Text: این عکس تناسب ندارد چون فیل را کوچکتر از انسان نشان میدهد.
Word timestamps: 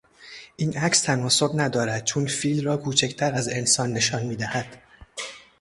این 0.55 0.77
عکس 0.77 1.01
تناسب 1.01 1.51
ندارد 1.55 2.03
چون 2.03 2.25
فیل 2.27 2.63
را 2.65 2.77
کوچکتر 2.77 3.33
از 3.33 3.49
انسان 3.49 3.93
نشان 3.93 4.25
میدهد. 4.25 4.81